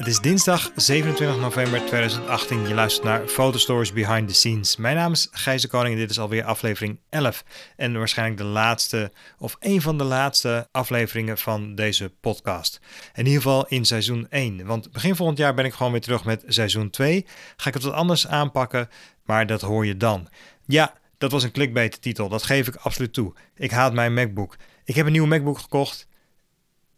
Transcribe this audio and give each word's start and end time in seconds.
Het 0.00 0.08
is 0.08 0.20
dinsdag 0.20 0.70
27 0.76 1.40
november 1.40 1.78
2018. 1.86 2.68
Je 2.68 2.74
luistert 2.74 3.04
naar 3.04 3.26
Fotostories 3.26 3.92
Behind 3.92 4.28
the 4.28 4.34
Scenes. 4.34 4.76
Mijn 4.76 4.96
naam 4.96 5.12
is 5.12 5.28
Gijs 5.30 5.66
Koning 5.66 5.94
en 5.94 6.00
dit 6.00 6.10
is 6.10 6.18
alweer 6.18 6.44
aflevering 6.44 6.98
11. 7.08 7.44
En 7.76 7.98
waarschijnlijk 7.98 8.38
de 8.38 8.46
laatste, 8.46 9.12
of 9.38 9.56
een 9.58 9.82
van 9.82 9.98
de 9.98 10.04
laatste 10.04 10.68
afleveringen 10.72 11.38
van 11.38 11.74
deze 11.74 12.12
podcast. 12.20 12.80
In 13.14 13.26
ieder 13.26 13.42
geval 13.42 13.66
in 13.66 13.84
seizoen 13.84 14.26
1. 14.30 14.66
Want 14.66 14.92
begin 14.92 15.16
volgend 15.16 15.38
jaar 15.38 15.54
ben 15.54 15.64
ik 15.64 15.72
gewoon 15.72 15.92
weer 15.92 16.00
terug 16.00 16.24
met 16.24 16.44
seizoen 16.46 16.90
2. 16.90 17.26
Ga 17.56 17.68
ik 17.68 17.74
het 17.74 17.82
wat 17.82 17.94
anders 17.94 18.26
aanpakken, 18.26 18.88
maar 19.24 19.46
dat 19.46 19.60
hoor 19.60 19.86
je 19.86 19.96
dan. 19.96 20.28
Ja, 20.66 20.94
dat 21.18 21.32
was 21.32 21.42
een 21.42 21.52
clickbait 21.52 22.02
titel, 22.02 22.28
dat 22.28 22.42
geef 22.42 22.68
ik 22.68 22.74
absoluut 22.74 23.12
toe. 23.12 23.32
Ik 23.54 23.70
haat 23.70 23.92
mijn 23.92 24.14
MacBook. 24.14 24.56
Ik 24.84 24.94
heb 24.94 25.06
een 25.06 25.12
nieuwe 25.12 25.28
MacBook 25.28 25.58
gekocht 25.58 26.08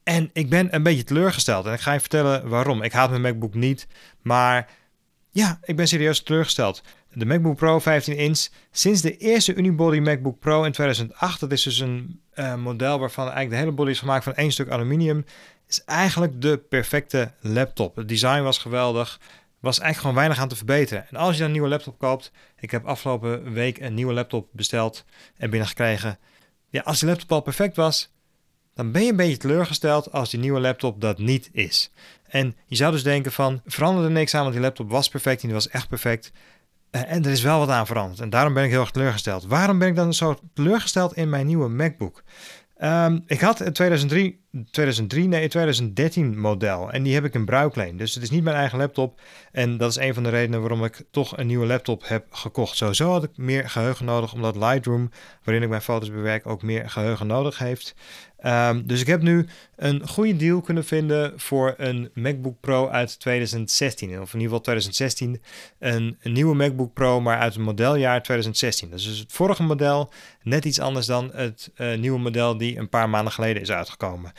en 0.05 0.31
ik 0.33 0.49
ben 0.49 0.75
een 0.75 0.83
beetje 0.83 1.05
teleurgesteld. 1.05 1.67
En 1.67 1.73
ik 1.73 1.81
ga 1.81 1.93
je 1.93 2.01
vertellen 2.01 2.49
waarom. 2.49 2.83
Ik 2.83 2.93
haat 2.93 3.11
mijn 3.11 3.23
MacBook 3.23 3.55
niet, 3.55 3.87
maar 4.23 4.71
ja, 5.31 5.59
ik 5.63 5.77
ben 5.77 5.89
serieus 5.89 6.23
teleurgesteld. 6.23 6.83
De 7.13 7.27
MacBook 7.27 7.57
Pro 7.57 7.79
15 7.79 8.17
inch, 8.17 8.49
sinds 8.71 9.01
de 9.01 9.17
eerste 9.17 9.55
Unibody 9.55 9.99
MacBook 9.99 10.39
Pro 10.39 10.65
in 10.65 10.73
2008, 10.73 11.41
dat 11.41 11.53
is 11.53 11.63
dus 11.63 11.79
een 11.79 12.21
uh, 12.35 12.55
model 12.55 12.99
waarvan 12.99 13.25
eigenlijk 13.25 13.51
de 13.51 13.57
hele 13.57 13.73
body 13.73 13.91
is 13.91 13.99
gemaakt 13.99 14.25
van 14.25 14.35
één 14.35 14.53
stuk 14.53 14.71
aluminium, 14.71 15.25
is 15.69 15.85
eigenlijk 15.85 16.41
de 16.41 16.59
perfecte 16.59 17.33
laptop. 17.41 17.97
Het 17.97 18.09
design 18.09 18.43
was 18.43 18.59
geweldig, 18.59 19.21
was 19.61 19.79
eigenlijk 19.79 19.99
gewoon 20.01 20.15
weinig 20.15 20.39
aan 20.39 20.49
te 20.49 20.57
verbeteren. 20.57 21.09
En 21.09 21.17
als 21.17 21.33
je 21.33 21.37
dan 21.37 21.47
een 21.47 21.53
nieuwe 21.53 21.69
laptop 21.69 21.99
koopt, 21.99 22.33
ik 22.59 22.71
heb 22.71 22.85
afgelopen 22.85 23.53
week 23.53 23.79
een 23.79 23.95
nieuwe 23.95 24.13
laptop 24.13 24.49
besteld 24.53 25.05
en 25.37 25.51
binnengekregen. 25.51 26.19
Ja, 26.69 26.81
als 26.81 26.99
die 26.99 27.09
laptop 27.09 27.33
al 27.33 27.41
perfect 27.41 27.77
was, 27.77 28.13
dan 28.75 28.93
ben 28.93 29.03
je 29.03 29.11
een 29.11 29.17
beetje 29.17 29.37
teleurgesteld 29.37 30.13
als 30.13 30.31
die 30.31 30.41
nieuwe 30.41 30.61
laptop 30.61 31.01
dat 31.01 31.19
niet 31.19 31.49
is. 31.53 31.91
En 32.29 32.57
je 32.67 32.77
zou 32.77 32.93
dus 32.93 33.03
denken 33.03 33.33
van, 33.33 33.61
veranderde 33.67 34.11
niks 34.11 34.35
aan, 34.35 34.43
want 34.43 34.53
die 34.53 34.63
laptop 34.63 34.91
was 34.91 35.09
perfect 35.09 35.41
en 35.41 35.47
die 35.47 35.57
was 35.57 35.69
echt 35.69 35.89
perfect. 35.89 36.33
Eh, 36.91 37.13
en 37.13 37.25
er 37.25 37.31
is 37.31 37.43
wel 37.43 37.59
wat 37.59 37.69
aan 37.69 37.87
veranderd. 37.87 38.21
En 38.21 38.31
daarom 38.31 38.55
ben 38.55 38.65
ik 38.65 38.71
heel 38.71 38.81
erg 38.81 38.91
teleurgesteld. 38.91 39.45
Waarom 39.45 39.79
ben 39.79 39.89
ik 39.89 39.97
dan 39.97 40.15
zo 40.15 40.39
teleurgesteld 40.55 41.17
in 41.17 41.29
mijn 41.29 41.47
nieuwe 41.47 41.69
MacBook? 41.69 42.23
Ehm, 42.77 43.19
ik 43.27 43.41
had 43.41 43.59
het 43.59 43.75
2003, 43.75 44.42
2003, 44.71 45.29
nee, 45.29 45.49
2013 45.49 46.41
model 46.41 46.91
en 46.91 47.03
die 47.03 47.15
heb 47.15 47.25
ik 47.25 47.35
in 47.35 47.45
bruikleen. 47.45 47.97
Dus 47.97 48.15
het 48.15 48.23
is 48.23 48.31
niet 48.31 48.45
mijn 48.45 48.57
eigen 48.57 48.79
laptop. 48.79 49.21
En 49.53 49.77
dat 49.77 49.91
is 49.91 49.97
een 49.97 50.15
van 50.15 50.23
de 50.23 50.29
redenen 50.29 50.61
waarom 50.61 50.85
ik 50.85 51.05
toch 51.11 51.37
een 51.37 51.47
nieuwe 51.47 51.67
laptop 51.67 52.09
heb 52.09 52.27
gekocht. 52.31 52.77
Sowieso 52.77 53.11
had 53.11 53.25
ik 53.25 53.37
meer 53.37 53.71
geheugen 53.71 54.05
nodig, 54.05 54.33
omdat 54.33 54.57
Lightroom, 54.57 55.11
waarin 55.45 55.63
ik 55.63 55.69
mijn 55.69 55.83
foto's 55.83 56.11
bewerk, 56.11 56.47
ook 56.47 56.63
meer 56.63 56.91
geheugen 56.91 57.27
nodig 57.27 57.59
heeft. 57.59 57.95
Ehm, 58.43 58.83
dus 58.85 59.01
ik 59.01 59.07
heb 59.07 59.23
nu 59.23 59.47
een 59.77 60.09
goede 60.09 60.37
deal 60.37 60.61
kunnen 60.61 60.85
vinden 60.85 61.33
voor 61.41 61.75
een 61.77 62.11
MacBook 62.15 62.61
Pro 62.61 62.89
uit 62.89 63.21
2016. 63.21 64.09
Of 64.09 64.15
in 64.15 64.41
ieder 64.41 64.43
geval 64.43 64.61
2016. 64.61 65.43
Een, 65.79 66.19
nieuwe 66.23 66.55
MacBook 66.55 66.93
Pro, 66.93 67.21
maar 67.21 67.39
uit 67.39 67.55
het 67.55 67.63
modeljaar 67.63 68.23
2016. 68.23 68.91
Dat 68.91 68.99
is 68.99 69.05
dus 69.05 69.19
het 69.19 69.33
vorige 69.33 69.63
model. 69.63 70.13
Net 70.43 70.65
iets 70.65 70.81
anders 70.81 71.07
dan 71.07 71.31
het 71.35 71.71
uh, 71.77 71.99
nieuwe 71.99 72.19
model 72.19 72.57
die 72.57 72.79
een 72.79 72.89
paar 72.89 73.09
maanden 73.09 73.33
geleden 73.33 73.63
is 73.63 73.71
uitgekomen. 73.71 74.33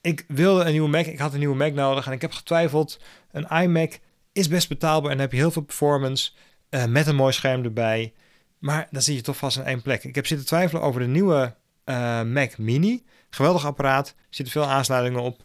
Ik 0.00 0.24
wilde 0.28 0.64
een 0.64 0.70
nieuwe 0.70 0.88
Mac. 0.88 1.06
Ik 1.06 1.18
had 1.18 1.32
een 1.32 1.38
nieuwe 1.38 1.56
Mac 1.56 1.72
nodig. 1.72 2.06
En 2.06 2.12
ik 2.12 2.20
heb 2.20 2.32
getwijfeld. 2.32 3.00
Een 3.30 3.48
iMac 3.62 3.98
is 4.32 4.48
best 4.48 4.68
betaalbaar. 4.68 5.10
En 5.10 5.18
heb 5.18 5.32
je 5.32 5.38
heel 5.38 5.50
veel 5.50 5.62
performance. 5.62 6.32
Uh, 6.70 6.84
met 6.84 7.06
een 7.06 7.16
mooi 7.16 7.32
scherm 7.32 7.64
erbij. 7.64 8.12
Maar 8.58 8.88
dan 8.90 9.02
zie 9.02 9.14
je 9.14 9.20
toch 9.20 9.36
vast 9.36 9.56
in 9.56 9.64
één 9.64 9.82
plek. 9.82 10.04
Ik 10.04 10.14
heb 10.14 10.26
zitten 10.26 10.46
twijfelen 10.46 10.82
over 10.82 11.00
de 11.00 11.06
nieuwe 11.06 11.54
uh, 11.84 12.22
Mac 12.22 12.58
Mini. 12.58 13.04
Geweldig 13.30 13.66
apparaat, 13.66 14.08
er 14.08 14.14
zitten 14.30 14.52
veel 14.54 14.70
aansluitingen 14.70 15.22
op. 15.22 15.44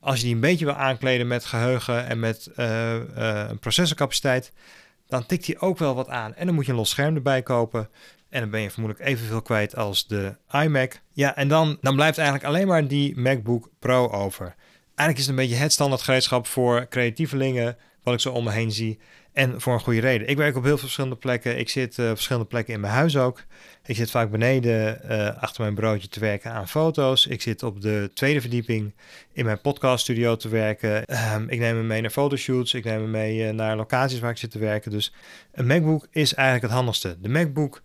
Als 0.00 0.16
je 0.16 0.24
die 0.24 0.34
een 0.34 0.40
beetje 0.40 0.64
wil 0.64 0.74
aankleden 0.74 1.26
met 1.26 1.44
geheugen 1.44 2.06
en 2.06 2.20
met 2.20 2.50
uh, 2.56 3.50
processorcapaciteit, 3.60 4.52
dan 5.06 5.26
tikt 5.26 5.46
hij 5.46 5.60
ook 5.60 5.78
wel 5.78 5.94
wat 5.94 6.08
aan. 6.08 6.34
En 6.34 6.46
dan 6.46 6.54
moet 6.54 6.64
je 6.64 6.70
een 6.70 6.76
los 6.76 6.90
scherm 6.90 7.14
erbij 7.14 7.42
kopen. 7.42 7.88
En 8.32 8.40
dan 8.40 8.50
ben 8.50 8.60
je 8.60 8.70
vermoedelijk 8.70 9.08
evenveel 9.08 9.42
kwijt 9.42 9.76
als 9.76 10.06
de 10.06 10.36
iMac. 10.50 11.00
Ja, 11.12 11.36
en 11.36 11.48
dan, 11.48 11.78
dan 11.80 11.94
blijft 11.94 12.18
eigenlijk 12.18 12.48
alleen 12.48 12.66
maar 12.66 12.88
die 12.88 13.18
MacBook 13.18 13.70
Pro 13.78 14.08
over. 14.08 14.54
Eigenlijk 14.84 15.18
is 15.18 15.26
het 15.26 15.28
een 15.28 15.48
beetje 15.48 15.62
het 15.62 15.72
standaard 15.72 16.02
gereedschap 16.02 16.46
voor 16.46 16.86
creatievelingen, 16.88 17.76
wat 18.02 18.14
ik 18.14 18.20
zo 18.20 18.30
om 18.32 18.44
me 18.44 18.50
heen 18.50 18.72
zie. 18.72 18.98
En 19.32 19.60
voor 19.60 19.72
een 19.72 19.80
goede 19.80 20.00
reden. 20.00 20.28
Ik 20.28 20.36
werk 20.36 20.56
op 20.56 20.62
heel 20.62 20.72
veel 20.72 20.78
verschillende 20.78 21.16
plekken. 21.16 21.58
Ik 21.58 21.68
zit 21.68 21.98
op 21.98 22.04
verschillende 22.04 22.48
plekken 22.48 22.74
in 22.74 22.80
mijn 22.80 22.92
huis 22.92 23.16
ook. 23.16 23.44
Ik 23.84 23.96
zit 23.96 24.10
vaak 24.10 24.30
beneden 24.30 25.00
uh, 25.10 25.42
achter 25.42 25.62
mijn 25.62 25.74
broodje 25.74 26.08
te 26.08 26.20
werken 26.20 26.52
aan 26.52 26.68
foto's. 26.68 27.26
Ik 27.26 27.42
zit 27.42 27.62
op 27.62 27.80
de 27.80 28.10
tweede 28.14 28.40
verdieping 28.40 28.94
in 29.32 29.44
mijn 29.44 29.60
podcaststudio 29.60 30.36
te 30.36 30.48
werken. 30.48 31.04
Um, 31.34 31.48
ik 31.48 31.58
neem 31.58 31.76
me 31.76 31.82
mee 31.82 32.00
naar 32.00 32.10
fotoshoots. 32.10 32.74
Ik 32.74 32.84
neem 32.84 33.00
me 33.00 33.06
mee 33.06 33.38
uh, 33.38 33.50
naar 33.50 33.76
locaties 33.76 34.20
waar 34.20 34.30
ik 34.30 34.36
zit 34.36 34.50
te 34.50 34.58
werken. 34.58 34.90
Dus 34.90 35.14
een 35.52 35.66
MacBook 35.66 36.06
is 36.10 36.34
eigenlijk 36.34 36.66
het 36.66 36.74
handigste. 36.74 37.16
De 37.20 37.28
MacBook 37.28 37.82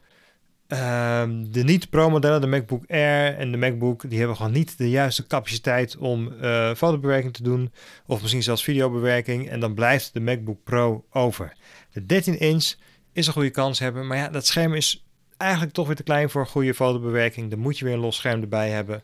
Um, 0.69 1.51
de 1.51 1.63
niet-pro-modellen, 1.63 2.41
de 2.41 2.47
MacBook 2.47 2.83
Air 2.87 3.37
en 3.37 3.51
de 3.51 3.57
MacBook, 3.57 4.09
die 4.09 4.17
hebben 4.17 4.37
gewoon 4.37 4.51
niet 4.51 4.77
de 4.77 4.89
juiste 4.89 5.27
capaciteit 5.27 5.97
om 5.97 6.33
uh, 6.41 6.73
fotobewerking 6.73 7.33
te 7.33 7.43
doen. 7.43 7.71
Of 8.05 8.21
misschien 8.21 8.43
zelfs 8.43 8.63
videobewerking. 8.63 9.49
En 9.49 9.59
dan 9.59 9.73
blijft 9.73 10.13
de 10.13 10.19
MacBook 10.19 10.63
Pro 10.63 11.05
over. 11.09 11.53
De 11.91 12.05
13 12.05 12.39
inch 12.39 12.73
is 13.13 13.27
een 13.27 13.33
goede 13.33 13.49
kans 13.49 13.79
hebben. 13.79 14.07
Maar 14.07 14.17
ja, 14.17 14.29
dat 14.29 14.45
scherm 14.45 14.73
is 14.73 15.05
eigenlijk 15.37 15.73
toch 15.73 15.87
weer 15.87 15.95
te 15.95 16.03
klein 16.03 16.29
voor 16.29 16.47
goede 16.47 16.73
fotobewerking. 16.73 17.49
Dan 17.49 17.59
moet 17.59 17.77
je 17.77 17.85
weer 17.85 17.93
een 17.93 17.99
los 17.99 18.15
scherm 18.15 18.41
erbij 18.41 18.69
hebben. 18.69 19.03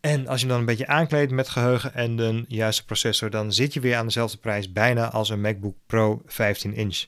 En 0.00 0.26
als 0.26 0.40
je 0.40 0.46
hem 0.46 0.48
dan 0.48 0.58
een 0.58 0.66
beetje 0.66 0.86
aankleedt 0.86 1.32
met 1.32 1.48
geheugen 1.48 1.94
en 1.94 2.16
de 2.16 2.44
juiste 2.48 2.84
processor, 2.84 3.30
dan 3.30 3.52
zit 3.52 3.74
je 3.74 3.80
weer 3.80 3.96
aan 3.96 4.06
dezelfde 4.06 4.38
prijs 4.38 4.72
bijna 4.72 5.10
als 5.10 5.28
een 5.28 5.40
MacBook 5.40 5.76
Pro 5.86 6.22
15 6.26 6.74
inch. 6.74 7.04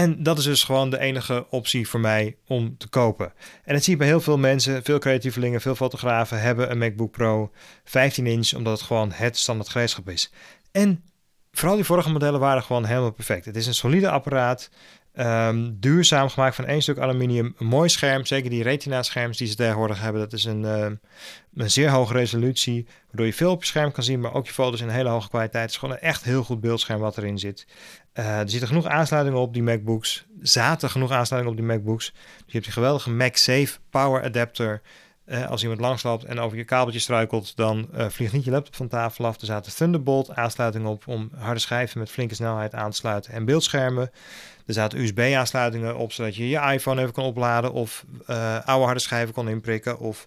En 0.00 0.22
dat 0.22 0.38
is 0.38 0.44
dus 0.44 0.64
gewoon 0.64 0.90
de 0.90 0.98
enige 0.98 1.46
optie 1.50 1.88
voor 1.88 2.00
mij 2.00 2.36
om 2.46 2.76
te 2.76 2.88
kopen. 2.88 3.32
En 3.64 3.74
dat 3.74 3.82
zie 3.82 3.92
je 3.92 3.98
bij 3.98 4.06
heel 4.06 4.20
veel 4.20 4.38
mensen, 4.38 4.84
veel 4.84 4.98
creatievelingen, 4.98 5.60
veel 5.60 5.74
fotografen 5.74 6.40
hebben 6.40 6.70
een 6.70 6.78
MacBook 6.78 7.10
Pro 7.10 7.50
15 7.84 8.26
inch, 8.26 8.54
omdat 8.54 8.72
het 8.72 8.86
gewoon 8.86 9.12
het 9.12 9.36
standaard 9.36 9.68
gereedschap 9.68 10.08
is. 10.08 10.32
En 10.70 11.04
vooral 11.52 11.76
die 11.76 11.84
vorige 11.84 12.10
modellen 12.10 12.40
waren 12.40 12.62
gewoon 12.62 12.84
helemaal 12.84 13.12
perfect. 13.12 13.44
Het 13.44 13.56
is 13.56 13.66
een 13.66 13.74
solide 13.74 14.10
apparaat, 14.10 14.70
um, 15.18 15.76
duurzaam 15.80 16.28
gemaakt 16.28 16.54
van 16.54 16.64
één 16.64 16.82
stuk 16.82 16.98
aluminium, 16.98 17.54
een 17.58 17.66
mooi 17.66 17.88
scherm. 17.88 18.26
Zeker 18.26 18.50
die 18.50 18.62
retina 18.62 19.02
scherms 19.02 19.38
die 19.38 19.46
ze 19.46 19.54
tegenwoordig 19.54 20.00
hebben, 20.00 20.20
dat 20.20 20.32
is 20.32 20.44
een, 20.44 20.62
uh, 20.62 20.86
een 21.54 21.70
zeer 21.70 21.90
hoge 21.90 22.12
resolutie, 22.12 22.86
waardoor 23.06 23.26
je 23.26 23.32
veel 23.32 23.50
op 23.50 23.60
je 23.60 23.66
scherm 23.66 23.92
kan 23.92 24.04
zien, 24.04 24.20
maar 24.20 24.34
ook 24.34 24.46
je 24.46 24.52
foto's 24.52 24.80
in 24.80 24.88
hele 24.88 25.08
hoge 25.08 25.28
kwaliteit. 25.28 25.62
Het 25.62 25.72
is 25.72 25.76
gewoon 25.76 25.94
een 25.94 26.00
echt 26.00 26.24
heel 26.24 26.42
goed 26.44 26.60
beeldscherm 26.60 27.00
wat 27.00 27.18
erin 27.18 27.38
zit. 27.38 27.66
Uh, 28.14 28.38
er 28.38 28.50
zitten 28.50 28.68
genoeg 28.68 28.86
aansluitingen 28.86 29.40
op 29.40 29.52
die 29.52 29.62
MacBooks. 29.62 30.26
Zaten 30.40 30.90
genoeg 30.90 31.10
aansluitingen 31.10 31.58
op 31.58 31.66
die 31.66 31.76
MacBooks. 31.76 32.12
Dus 32.12 32.44
je 32.46 32.52
hebt 32.52 32.64
die 32.64 32.72
geweldige 32.72 33.10
MagSafe 33.10 33.78
power 33.90 34.22
adapter. 34.22 34.82
Uh, 35.26 35.48
als 35.48 35.62
iemand 35.62 35.80
langsloopt 35.80 36.24
en 36.24 36.38
over 36.38 36.56
je 36.56 36.64
kabeltje 36.64 37.00
struikelt, 37.00 37.56
dan 37.56 37.88
uh, 37.94 38.08
vliegt 38.08 38.32
niet 38.32 38.44
je 38.44 38.50
laptop 38.50 38.76
van 38.76 38.88
tafel 38.88 39.26
af. 39.26 39.40
Er 39.40 39.46
zaten 39.46 39.74
Thunderbolt 39.74 40.34
aansluitingen 40.34 40.88
op 40.88 41.06
om 41.06 41.30
harde 41.36 41.60
schijven 41.60 41.98
met 41.98 42.10
flinke 42.10 42.34
snelheid 42.34 42.74
aan 42.74 42.90
te 42.90 42.96
sluiten 42.96 43.32
en 43.32 43.44
beeldschermen. 43.44 44.10
Er 44.70 44.76
zaten 44.76 45.00
USB-aansluitingen 45.00 45.96
op, 45.96 46.12
zodat 46.12 46.36
je 46.36 46.48
je 46.48 46.72
iPhone 46.72 47.00
even 47.00 47.12
kan 47.12 47.24
opladen 47.24 47.72
of 47.72 48.04
oude 48.64 48.84
harde 48.84 49.00
schijven 49.00 49.34
kon 49.34 49.48
inprikken 49.48 49.98
of 49.98 50.26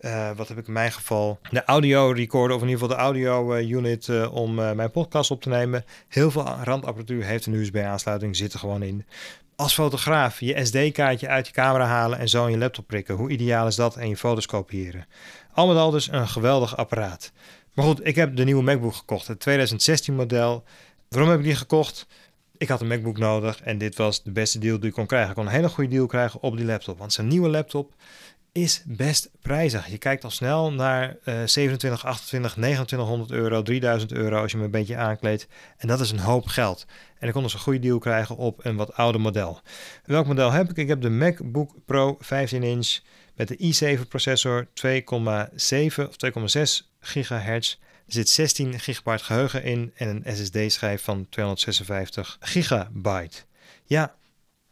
uh, 0.00 0.30
wat 0.36 0.48
heb 0.48 0.58
ik 0.58 0.66
in 0.66 0.72
mijn 0.72 0.92
geval? 0.92 1.38
De 1.50 1.64
audio 1.64 2.10
recorder, 2.10 2.56
of 2.56 2.62
in 2.62 2.68
ieder 2.68 2.82
geval 2.82 2.96
de 2.96 3.02
audio 3.02 3.54
uh, 3.54 3.70
unit 3.70 4.28
om 4.30 4.54
mijn 4.54 4.90
podcast 4.90 5.30
op 5.30 5.42
te 5.42 5.48
nemen. 5.48 5.84
Heel 6.08 6.30
veel 6.30 6.46
randapparatuur 6.62 7.24
heeft 7.24 7.46
een 7.46 7.52
USB-aansluiting, 7.52 8.36
zit 8.36 8.52
er 8.52 8.58
gewoon 8.58 8.82
in. 8.82 9.06
Als 9.56 9.74
fotograaf 9.74 10.40
je 10.40 10.64
SD-kaartje 10.64 11.28
uit 11.28 11.46
je 11.46 11.52
camera 11.52 11.84
halen 11.84 12.18
en 12.18 12.28
zo 12.28 12.44
in 12.44 12.50
je 12.50 12.58
laptop 12.58 12.86
prikken. 12.86 13.14
Hoe 13.14 13.30
ideaal 13.30 13.66
is 13.66 13.76
dat? 13.76 13.96
En 13.96 14.08
je 14.08 14.16
foto's 14.16 14.46
kopiëren. 14.46 15.06
Al 15.52 15.66
met 15.66 15.76
al 15.76 15.90
dus 15.90 16.12
een 16.12 16.28
geweldig 16.28 16.76
apparaat. 16.76 17.32
Maar 17.74 17.84
goed, 17.84 18.06
ik 18.06 18.14
heb 18.14 18.36
de 18.36 18.44
nieuwe 18.44 18.62
MacBook 18.62 18.94
gekocht, 18.94 19.26
het 19.26 19.40
2016 19.40 20.14
model. 20.14 20.64
Waarom 21.08 21.30
heb 21.30 21.38
ik 21.38 21.44
die 21.44 21.54
gekocht? 21.54 22.06
Ik 22.60 22.68
had 22.68 22.80
een 22.80 22.86
MacBook 22.86 23.18
nodig 23.18 23.60
en 23.60 23.78
dit 23.78 23.96
was 23.96 24.22
de 24.22 24.30
beste 24.30 24.58
deal 24.58 24.78
die 24.78 24.88
ik 24.88 24.94
kon 24.94 25.06
krijgen. 25.06 25.28
Ik 25.28 25.34
kon 25.34 25.46
een 25.46 25.52
hele 25.52 25.68
goede 25.68 25.90
deal 25.90 26.06
krijgen 26.06 26.40
op 26.40 26.56
die 26.56 26.66
laptop. 26.66 26.98
Want 26.98 27.12
zijn 27.12 27.28
nieuwe 27.28 27.48
laptop 27.48 27.94
is 28.52 28.82
best 28.86 29.30
prijzig. 29.42 29.86
Je 29.86 29.98
kijkt 29.98 30.24
al 30.24 30.30
snel 30.30 30.72
naar 30.72 31.16
uh, 31.24 31.42
27, 31.44 32.04
28, 32.04 32.52
2900 32.52 33.30
euro, 33.30 33.62
3000 33.62 34.12
euro 34.12 34.40
als 34.40 34.50
je 34.50 34.56
hem 34.56 34.66
een 34.66 34.72
beetje 34.72 34.96
aankleedt. 34.96 35.46
En 35.76 35.88
dat 35.88 36.00
is 36.00 36.10
een 36.10 36.18
hoop 36.18 36.46
geld. 36.46 36.86
En 37.18 37.26
ik 37.26 37.32
kon 37.32 37.42
dus 37.42 37.54
een 37.54 37.60
goede 37.60 37.78
deal 37.78 37.98
krijgen 37.98 38.36
op 38.36 38.64
een 38.64 38.76
wat 38.76 38.94
ouder 38.94 39.20
model. 39.20 39.60
Welk 40.04 40.26
model 40.26 40.52
heb 40.52 40.70
ik? 40.70 40.76
Ik 40.76 40.88
heb 40.88 41.00
de 41.00 41.10
MacBook 41.10 41.74
Pro 41.86 42.16
15 42.18 42.62
inch 42.62 42.98
met 43.34 43.48
de 43.48 43.96
i7 43.98 44.08
processor 44.08 44.66
2,7 44.66 45.02
of 46.08 46.16
2,6 46.56 46.86
gigahertz. 47.00 47.78
Zit 48.12 48.28
16 48.28 48.80
gigabyte 48.80 49.24
geheugen 49.24 49.62
in 49.62 49.92
en 49.94 50.08
een 50.08 50.36
SSD-schijf 50.36 51.02
van 51.02 51.26
256 51.28 52.36
gigabyte. 52.40 53.42
Ja, 53.84 54.14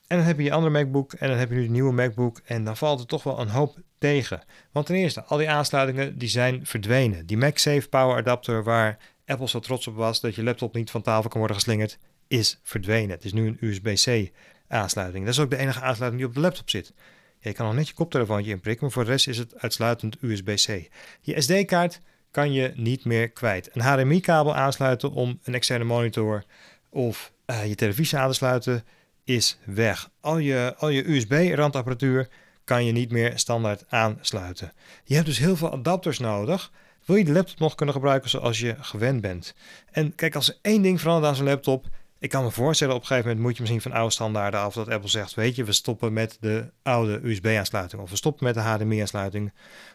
en 0.07 0.17
dan 0.17 0.27
heb 0.27 0.37
je 0.37 0.43
je 0.43 0.53
andere 0.53 0.73
MacBook 0.73 1.13
en 1.13 1.29
dan 1.29 1.39
heb 1.39 1.49
je 1.49 1.55
nu 1.55 1.63
de 1.63 1.71
nieuwe 1.71 1.93
MacBook 1.93 2.41
en 2.45 2.65
dan 2.65 2.77
valt 2.77 3.01
er 3.01 3.07
toch 3.07 3.23
wel 3.23 3.41
een 3.41 3.49
hoop 3.49 3.79
tegen. 3.99 4.43
Want 4.73 4.87
ten 4.87 4.95
eerste, 4.95 5.25
al 5.25 5.37
die 5.37 5.51
aansluitingen 5.51 6.19
die 6.19 6.29
zijn 6.29 6.67
verdwenen. 6.67 7.27
Die 7.27 7.37
MagSafe 7.37 7.89
Power 7.89 8.17
Adapter 8.17 8.65
waar 8.65 8.99
Apple 9.27 9.49
zo 9.49 9.59
trots 9.59 9.87
op 9.87 9.95
was 9.95 10.21
dat 10.21 10.35
je 10.35 10.43
laptop 10.43 10.75
niet 10.75 10.91
van 10.91 11.03
tafel 11.03 11.29
kan 11.29 11.39
worden 11.39 11.57
geslingerd, 11.57 11.99
is 12.29 12.61
verdwenen. 12.63 13.11
Het 13.11 13.25
is 13.25 13.33
nu 13.33 13.47
een 13.47 13.57
USB-C 13.61 14.31
aansluiting. 14.69 15.25
Dat 15.25 15.35
is 15.35 15.41
ook 15.41 15.51
de 15.51 15.57
enige 15.57 15.81
aansluiting 15.81 16.23
die 16.23 16.31
op 16.31 16.35
de 16.35 16.41
laptop 16.41 16.71
zit. 16.71 16.93
je 17.41 17.53
kan 17.53 17.67
nog 17.67 17.75
net 17.75 17.89
je 17.89 17.95
koptelefoontje 17.95 18.51
inprikken, 18.51 18.85
maar 18.85 18.93
voor 18.93 19.05
de 19.05 19.11
rest 19.11 19.29
is 19.29 19.39
het 19.39 19.59
uitsluitend 19.59 20.17
USB-C. 20.21 20.89
Je 21.21 21.41
SD-kaart 21.41 22.01
kan 22.31 22.53
je 22.53 22.73
niet 22.75 23.05
meer 23.05 23.29
kwijt. 23.29 23.71
Een 23.73 23.83
HDMI-kabel 23.83 24.55
aansluiten 24.55 25.13
om 25.13 25.39
een 25.43 25.55
externe 25.55 25.85
monitor 25.85 26.45
of 26.91 27.33
uh, 27.47 27.67
je 27.67 27.75
televisie 27.75 28.19
aan 28.19 28.29
te 28.29 28.35
sluiten 28.35 28.85
is 29.25 29.59
weg. 29.65 30.11
Al 30.21 30.39
je, 30.39 30.75
al 30.79 30.89
je 30.89 31.11
USB-randapparatuur 31.11 32.29
kan 32.65 32.85
je 32.85 32.93
niet 32.93 33.11
meer 33.11 33.39
standaard 33.39 33.85
aansluiten. 33.89 34.73
Je 35.05 35.15
hebt 35.15 35.27
dus 35.27 35.39
heel 35.39 35.57
veel 35.57 35.73
adapters 35.73 36.19
nodig. 36.19 36.73
Wil 37.05 37.17
je 37.17 37.25
de 37.25 37.33
laptop 37.33 37.59
nog 37.59 37.75
kunnen 37.75 37.95
gebruiken 37.95 38.31
zoals 38.31 38.59
je 38.59 38.77
gewend 38.81 39.21
bent? 39.21 39.55
En 39.91 40.15
kijk, 40.15 40.35
als 40.35 40.49
er 40.49 40.57
één 40.63 40.83
ding 40.83 41.01
verandert 41.01 41.27
aan 41.27 41.37
zo'n 41.37 41.47
laptop, 41.47 41.87
ik 42.19 42.31
kan 42.31 42.45
me 42.45 42.51
voorstellen, 42.51 42.95
op 42.95 43.01
een 43.01 43.07
gegeven 43.07 43.29
moment 43.29 43.47
moet 43.47 43.57
je 43.57 43.61
misschien 43.61 43.83
van 43.83 43.93
oude 43.93 44.13
standaarden 44.13 44.61
af 44.61 44.75
dat 44.75 44.89
Apple 44.89 45.09
zegt, 45.09 45.35
weet 45.35 45.57
je, 45.57 45.65
we 45.65 45.73
stoppen 45.73 46.13
met 46.13 46.37
de 46.41 46.71
oude 46.83 47.21
USB-aansluiting 47.23 48.03
of 48.03 48.11
we 48.11 48.17
stoppen 48.17 48.45
met 48.45 48.55
de 48.55 48.61
HDMI-aansluiting 48.61 49.53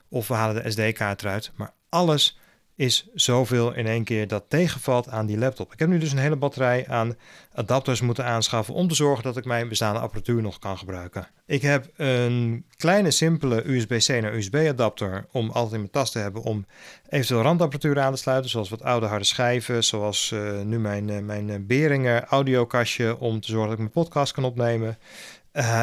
of 0.09 0.27
we 0.27 0.33
halen 0.33 0.63
de 0.63 0.71
SD-kaart 0.71 1.21
eruit. 1.21 1.51
Maar 1.55 1.73
alles 1.89 2.37
is 2.75 3.07
zoveel 3.13 3.73
in 3.73 3.87
één 3.87 4.03
keer 4.03 4.27
dat 4.27 4.43
tegenvalt 4.47 5.09
aan 5.09 5.25
die 5.25 5.37
laptop. 5.37 5.73
Ik 5.73 5.79
heb 5.79 5.89
nu 5.89 5.97
dus 5.97 6.11
een 6.11 6.17
hele 6.17 6.35
batterij 6.35 6.85
aan 6.87 7.15
adapters 7.53 8.01
moeten 8.01 8.25
aanschaffen 8.25 8.73
om 8.73 8.87
te 8.87 8.95
zorgen 8.95 9.23
dat 9.23 9.37
ik 9.37 9.45
mijn 9.45 9.67
bestaande 9.67 9.99
apparatuur 9.99 10.41
nog 10.41 10.59
kan 10.59 10.77
gebruiken. 10.77 11.27
Ik 11.45 11.61
heb 11.61 11.87
een 11.95 12.65
kleine 12.75 13.11
simpele 13.11 13.69
USB-C 13.69 14.21
naar 14.21 14.35
USB 14.35 14.55
adapter 14.55 15.25
om 15.31 15.49
altijd 15.49 15.73
in 15.73 15.79
mijn 15.79 15.91
tas 15.91 16.11
te 16.11 16.19
hebben 16.19 16.41
om 16.41 16.65
eventueel 17.09 17.41
randapparatuur 17.41 17.99
aan 17.99 18.13
te 18.13 18.19
sluiten, 18.19 18.49
zoals 18.49 18.69
wat 18.69 18.81
oude 18.81 19.05
harde 19.05 19.25
schijven, 19.25 19.83
zoals 19.83 20.31
uh, 20.31 20.61
nu 20.61 20.79
mijn, 20.79 21.07
uh, 21.07 21.19
mijn 21.19 21.67
Behringer 21.67 22.23
audiokastje 22.23 23.19
om 23.19 23.41
te 23.41 23.47
zorgen 23.47 23.69
dat 23.69 23.79
ik 23.79 23.93
mijn 23.93 24.05
podcast 24.05 24.33
kan 24.33 24.43
opnemen. 24.43 24.97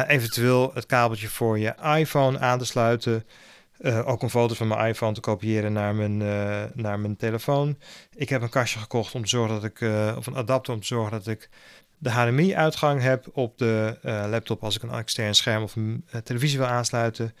Eventueel 0.07 0.71
het 0.73 0.85
kabeltje 0.85 1.27
voor 1.27 1.59
je 1.59 1.75
iPhone 1.97 2.39
aan 2.39 2.59
te 2.59 2.65
sluiten. 2.65 3.25
Uh, 3.81 4.07
ook 4.07 4.21
een 4.21 4.29
foto 4.29 4.53
van 4.53 4.67
mijn 4.67 4.87
iPhone 4.87 5.13
te 5.13 5.19
kopiëren 5.19 5.73
naar 5.73 5.95
mijn, 5.95 6.19
uh, 6.19 6.63
naar 6.73 6.99
mijn 6.99 7.15
telefoon. 7.15 7.77
Ik 8.15 8.29
heb 8.29 8.41
een 8.41 8.49
kastje 8.49 8.79
gekocht 8.79 9.15
om 9.15 9.23
te 9.23 9.29
zorgen 9.29 9.55
dat 9.55 9.63
ik, 9.63 9.81
uh, 9.81 10.15
of 10.17 10.25
een 10.27 10.35
adapter 10.35 10.73
om 10.73 10.79
te 10.79 10.85
zorgen 10.85 11.11
dat 11.11 11.27
ik 11.27 11.49
de 11.97 12.09
HDMI-uitgang 12.09 13.01
heb 13.01 13.25
op 13.33 13.57
de 13.57 13.97
laptop 14.29 14.63
als 14.63 14.75
ik 14.75 14.83
een 14.83 14.91
extern 14.91 15.35
scherm 15.35 15.63
of 15.63 15.75
televisie 16.23 16.57
wil 16.57 16.67
aansluiten. 16.67 17.35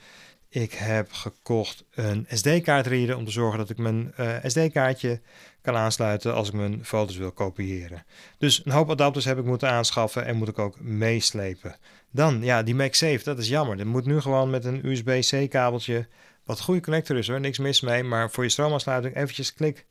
Ik 0.49 0.73
heb 0.73 1.11
gekocht 1.11 1.83
een 1.91 2.25
SD-kaartreader 2.29 3.17
om 3.17 3.25
te 3.25 3.31
zorgen 3.31 3.57
dat 3.57 3.69
ik 3.69 3.77
mijn 3.77 4.13
SD-kaartje 4.43 5.21
kan 5.61 5.75
aansluiten 5.75 6.33
als 6.33 6.47
ik 6.47 6.53
mijn 6.53 6.85
foto's 6.85 7.17
wil 7.17 7.31
kopiëren. 7.31 8.05
Dus 8.37 8.61
een 8.65 8.71
hoop 8.71 8.89
adapters 8.89 9.25
heb 9.25 9.37
ik 9.37 9.45
moeten 9.45 9.69
aanschaffen 9.69 10.25
en 10.25 10.35
moet 10.35 10.47
ik 10.47 10.59
ook 10.59 10.79
meeslepen. 10.79 11.75
Dan, 12.11 12.43
ja, 12.43 12.63
die 12.63 12.75
MagSafe, 12.75 13.23
dat 13.23 13.37
is 13.37 13.47
jammer. 13.47 13.77
Dat 13.77 13.85
moet 13.85 14.05
nu 14.05 14.21
gewoon 14.21 14.49
met 14.49 14.65
een 14.65 14.85
USB-C 14.85 15.49
kabeltje 15.49 16.07
wat 16.51 16.61
goede 16.61 16.81
connector 16.81 17.17
is 17.17 17.27
hoor, 17.27 17.39
niks 17.39 17.57
mis 17.57 17.81
mee. 17.81 18.03
Maar 18.03 18.31
voor 18.31 18.43
je 18.43 18.49
stroomaansluiting 18.49 19.15
eventjes 19.15 19.53
klik 19.53 19.85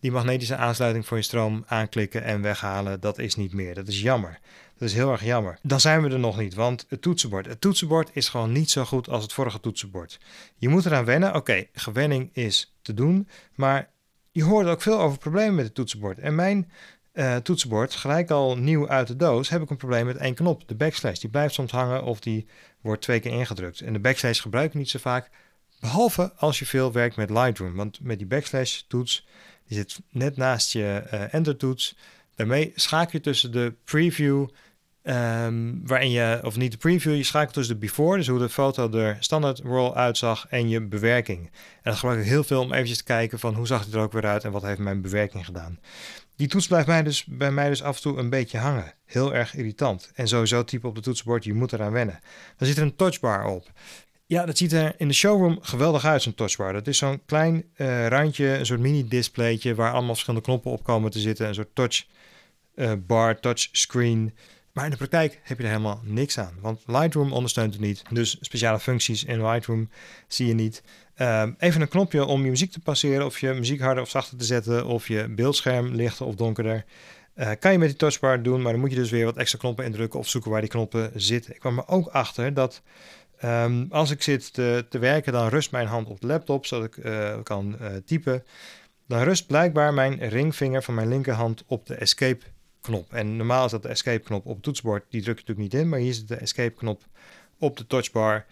die 0.00 0.10
magnetische 0.10 0.56
aansluiting 0.56 1.06
voor 1.06 1.16
je 1.16 1.22
stroom 1.22 1.64
aanklikken 1.66 2.22
en 2.22 2.42
weghalen. 2.42 3.00
Dat 3.00 3.18
is 3.18 3.34
niet 3.34 3.52
meer. 3.52 3.74
Dat 3.74 3.88
is 3.88 4.00
jammer. 4.00 4.38
Dat 4.78 4.88
is 4.88 4.94
heel 4.94 5.10
erg 5.10 5.24
jammer. 5.24 5.58
Dan 5.62 5.80
zijn 5.80 6.02
we 6.02 6.10
er 6.10 6.18
nog 6.18 6.38
niet, 6.38 6.54
want 6.54 6.86
het 6.88 7.02
toetsenbord. 7.02 7.46
Het 7.46 7.60
toetsenbord 7.60 8.10
is 8.12 8.28
gewoon 8.28 8.52
niet 8.52 8.70
zo 8.70 8.84
goed 8.84 9.08
als 9.08 9.22
het 9.22 9.32
vorige 9.32 9.60
toetsenbord. 9.60 10.18
Je 10.56 10.68
moet 10.68 10.86
eraan 10.86 11.04
wennen. 11.04 11.34
Oké, 11.34 11.66
gewenning 11.72 12.30
is 12.32 12.74
te 12.82 12.94
doen, 12.94 13.28
maar 13.54 13.88
je 14.30 14.44
hoort 14.44 14.66
ook 14.66 14.82
veel 14.82 15.00
over 15.00 15.18
problemen 15.18 15.54
met 15.54 15.64
het 15.64 15.74
toetsenbord. 15.74 16.18
En 16.18 16.34
mijn 16.34 16.70
uh, 17.12 17.36
toetsenbord, 17.36 17.94
gelijk 17.94 18.30
al 18.30 18.56
nieuw 18.56 18.88
uit 18.88 19.06
de 19.06 19.16
doos, 19.16 19.48
heb 19.48 19.62
ik 19.62 19.70
een 19.70 19.76
probleem 19.76 20.06
met 20.06 20.16
één 20.16 20.34
knop. 20.34 20.68
De 20.68 20.74
backslash, 20.74 21.18
die 21.18 21.30
blijft 21.30 21.54
soms 21.54 21.72
hangen 21.72 22.02
of 22.02 22.20
die 22.20 22.46
wordt 22.80 23.02
twee 23.02 23.20
keer 23.20 23.32
ingedrukt. 23.32 23.80
En 23.80 23.92
de 23.92 23.98
backslash 24.00 24.40
gebruik 24.40 24.66
ik 24.66 24.74
niet 24.74 24.90
zo 24.90 24.98
vaak, 24.98 25.30
Behalve 25.82 26.32
als 26.36 26.58
je 26.58 26.66
veel 26.66 26.92
werkt 26.92 27.16
met 27.16 27.30
Lightroom. 27.30 27.74
Want 27.74 28.00
met 28.00 28.18
die 28.18 28.26
backslash 28.26 28.80
toets, 28.88 29.26
die 29.66 29.76
zit 29.76 30.00
net 30.10 30.36
naast 30.36 30.72
je 30.72 31.02
uh, 31.12 31.34
enter 31.34 31.56
toets. 31.56 31.96
Daarmee 32.34 32.72
schakel 32.74 33.10
je 33.12 33.20
tussen 33.20 33.52
de 33.52 33.74
preview, 33.84 34.48
um, 35.02 35.86
waarin 35.86 36.10
je, 36.10 36.40
of 36.42 36.56
niet 36.56 36.72
de 36.72 36.78
preview, 36.78 37.16
je 37.16 37.22
schakelt 37.22 37.54
tussen 37.54 37.74
de 37.74 37.80
before, 37.80 38.16
dus 38.16 38.28
hoe 38.28 38.38
de 38.38 38.48
foto 38.48 38.92
er 38.92 39.16
standaard 39.20 39.58
roll 39.58 39.92
uitzag, 39.92 40.46
en 40.48 40.68
je 40.68 40.80
bewerking. 40.80 41.40
En 41.46 41.50
dat 41.82 41.94
gebruik 41.94 42.20
ik 42.20 42.26
heel 42.26 42.44
veel 42.44 42.60
om 42.60 42.72
eventjes 42.72 42.98
te 42.98 43.04
kijken 43.04 43.38
van 43.38 43.54
hoe 43.54 43.66
zag 43.66 43.84
het 43.84 43.94
er 43.94 44.00
ook 44.00 44.12
weer 44.12 44.26
uit 44.26 44.44
en 44.44 44.52
wat 44.52 44.62
heeft 44.62 44.78
mijn 44.78 45.00
bewerking 45.00 45.44
gedaan. 45.44 45.78
Die 46.36 46.48
toets 46.48 46.66
blijft 46.66 46.86
mij 46.86 47.02
dus, 47.02 47.24
bij 47.24 47.50
mij 47.50 47.68
dus 47.68 47.82
af 47.82 47.96
en 47.96 48.02
toe 48.02 48.18
een 48.18 48.30
beetje 48.30 48.58
hangen. 48.58 48.94
Heel 49.04 49.34
erg 49.34 49.54
irritant. 49.54 50.10
En 50.14 50.28
sowieso 50.28 50.64
type 50.64 50.86
op 50.86 50.94
de 50.94 51.00
toetsenbord, 51.00 51.44
je 51.44 51.54
moet 51.54 51.72
eraan 51.72 51.92
wennen. 51.92 52.20
Dan 52.56 52.68
zit 52.68 52.76
er 52.76 52.82
een 52.82 52.96
touchbar 52.96 53.44
op. 53.44 53.70
Ja, 54.32 54.46
dat 54.46 54.58
ziet 54.58 54.72
er 54.72 54.94
in 54.96 55.08
de 55.08 55.14
showroom 55.14 55.58
geweldig 55.62 56.04
uit, 56.04 56.22
zo'n 56.22 56.34
touchbar. 56.34 56.72
Dat 56.72 56.86
is 56.86 56.98
zo'n 56.98 57.22
klein 57.26 57.64
uh, 57.76 58.06
randje, 58.06 58.46
een 58.46 58.66
soort 58.66 58.80
mini-displaytje 58.80 59.74
waar 59.74 59.92
allemaal 59.92 60.12
verschillende 60.12 60.46
knoppen 60.46 60.70
op 60.70 60.82
komen 60.82 61.10
te 61.10 61.18
zitten. 61.18 61.48
Een 61.48 61.54
soort 61.54 61.74
touch 61.74 62.06
uh, 62.74 62.92
bar, 63.06 63.40
touch 63.40 63.68
screen. 63.72 64.34
Maar 64.72 64.84
in 64.84 64.90
de 64.90 64.96
praktijk 64.96 65.40
heb 65.42 65.58
je 65.58 65.64
er 65.64 65.70
helemaal 65.70 66.00
niks 66.04 66.38
aan, 66.38 66.54
want 66.60 66.82
Lightroom 66.86 67.32
ondersteunt 67.32 67.72
het 67.72 67.82
niet. 67.82 68.02
Dus 68.10 68.36
speciale 68.40 68.78
functies 68.78 69.24
in 69.24 69.46
Lightroom 69.46 69.88
zie 70.28 70.46
je 70.46 70.54
niet. 70.54 70.82
Uh, 71.16 71.46
even 71.58 71.80
een 71.80 71.88
knopje 71.88 72.24
om 72.24 72.44
je 72.44 72.50
muziek 72.50 72.72
te 72.72 72.80
passeren, 72.80 73.26
of 73.26 73.40
je 73.40 73.52
muziek 73.52 73.80
harder 73.80 74.02
of 74.02 74.10
zachter 74.10 74.38
te 74.38 74.44
zetten, 74.44 74.86
of 74.86 75.08
je 75.08 75.28
beeldscherm 75.28 75.94
lichter 75.94 76.26
of 76.26 76.34
donkerder. 76.34 76.84
Uh, 77.36 77.50
kan 77.58 77.72
je 77.72 77.78
met 77.78 77.88
die 77.88 77.96
touchbar 77.96 78.42
doen, 78.42 78.62
maar 78.62 78.72
dan 78.72 78.80
moet 78.80 78.90
je 78.90 78.96
dus 78.96 79.10
weer 79.10 79.24
wat 79.24 79.36
extra 79.36 79.58
knoppen 79.58 79.84
indrukken 79.84 80.18
of 80.18 80.28
zoeken 80.28 80.50
waar 80.50 80.60
die 80.60 80.70
knoppen 80.70 81.10
zitten. 81.14 81.54
Ik 81.54 81.60
kwam 81.60 81.78
er 81.78 81.88
ook 81.88 82.08
achter 82.08 82.54
dat 82.54 82.82
Um, 83.44 83.86
als 83.90 84.10
ik 84.10 84.22
zit 84.22 84.52
te, 84.52 84.86
te, 84.88 84.98
werken, 84.98 85.32
dan 85.32 85.48
rust 85.48 85.70
mijn 85.70 85.86
hand 85.86 86.08
op 86.08 86.20
de 86.20 86.26
laptop, 86.26 86.66
zodat 86.66 86.86
ik 86.86 87.04
uh, 87.04 87.34
kan 87.42 87.76
uh, 87.80 87.88
typen. 88.04 88.44
Dan 89.06 89.22
rust 89.22 89.46
blijkbaar 89.46 89.94
mijn 89.94 90.28
ringvinger 90.28 90.82
van 90.82 90.94
mijn 90.94 91.08
linkerhand 91.08 91.64
op 91.66 91.86
de 91.86 91.94
escape 91.94 92.44
knop. 92.80 93.12
En 93.12 93.36
normaal 93.36 93.64
is 93.64 93.70
dat 93.70 93.82
de 93.82 93.88
escape 93.88 94.24
knop 94.24 94.46
op 94.46 94.54
het 94.54 94.62
toetsenbord. 94.62 95.04
Die 95.08 95.22
druk 95.22 95.38
je 95.38 95.44
natuurlijk 95.46 95.72
niet 95.72 95.82
in, 95.82 95.88
maar 95.88 95.98
hier 95.98 96.14
zit 96.14 96.28
de 96.28 96.36
escape 96.36 96.76
knop 96.76 97.02
op 97.58 97.76
de 97.76 97.86
touchbar. 97.86 98.44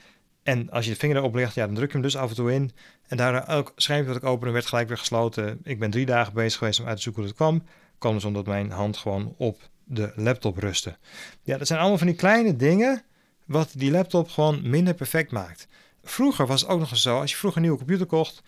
En 0.42 0.70
als 0.70 0.84
je 0.84 0.90
de 0.90 0.96
vinger 0.96 1.16
erop 1.16 1.34
legt, 1.34 1.54
ja, 1.54 1.66
dan 1.66 1.75
druk 1.75 1.87
je 1.87 1.92
hem 1.92 2.02
dus 2.02 2.16
af 2.16 2.28
en 2.28 2.37
toe 2.37 2.52
in. 2.52 2.70
En 3.06 3.16
daar 3.16 3.46
elk 3.46 3.72
schermpje 3.76 4.12
dat 4.12 4.22
ik 4.22 4.28
opende 4.28 4.52
werd 4.52 4.66
gelijk 4.66 4.88
weer 4.88 4.98
gesloten. 4.98 5.60
Ik 5.62 5.78
ben 5.78 5.90
drie 5.90 6.06
dagen 6.06 6.32
bezig 6.32 6.58
geweest 6.58 6.81
om 6.81 6.87
uit 6.87 6.97
te 6.97 7.02
zoeken 7.02 7.23
hoe 7.23 7.30
het 7.30 7.40
kwam. 7.40 7.62
Kwam 7.99 8.14
dus 8.14 8.25
omdat 8.25 8.47
mijn 8.47 8.70
hand 8.70 8.97
gewoon 8.97 9.35
op 9.37 9.61
de 9.85 10.12
laptop 10.16 10.59
rustte. 10.59 10.97
Ja, 11.42 11.59
dat 11.59 11.66
zijn 11.66 11.80
allemaal 11.80 11.99
van 11.99 12.06
die 12.06 12.16
kleine 12.16 12.56
dingen 12.56 13.04
wat 13.50 13.73
die 13.76 13.90
laptop 13.90 14.30
gewoon 14.30 14.71
minder 14.71 14.95
perfect 14.95 15.30
maakt. 15.30 15.69
Vroeger 16.02 16.47
was 16.47 16.61
het 16.61 16.71
ook 16.71 16.78
nog 16.78 16.90
eens 16.90 17.02
zo, 17.02 17.21
als 17.21 17.30
je 17.30 17.37
vroeger 17.37 17.59
een 17.59 17.64
nieuwe 17.64 17.78
computer 17.78 18.07
kocht, 18.07 18.42